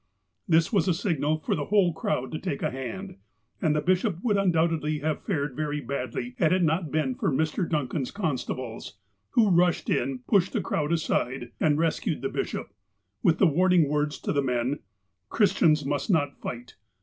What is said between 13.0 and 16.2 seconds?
with the warning words to the men:" Christians must